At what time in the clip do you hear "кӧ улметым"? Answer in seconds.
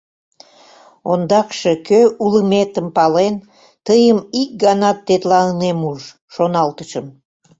1.87-2.87